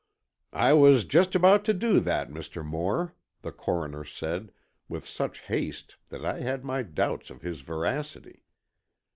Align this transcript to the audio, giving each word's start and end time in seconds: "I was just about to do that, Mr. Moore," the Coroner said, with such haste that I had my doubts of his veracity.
"I 0.57 0.73
was 0.73 1.05
just 1.05 1.35
about 1.35 1.63
to 1.65 1.75
do 1.75 1.99
that, 1.99 2.31
Mr. 2.31 2.65
Moore," 2.65 3.13
the 3.43 3.51
Coroner 3.51 4.03
said, 4.03 4.51
with 4.89 5.07
such 5.07 5.41
haste 5.41 5.97
that 6.09 6.25
I 6.25 6.39
had 6.39 6.65
my 6.65 6.81
doubts 6.81 7.29
of 7.29 7.43
his 7.43 7.61
veracity. 7.61 8.43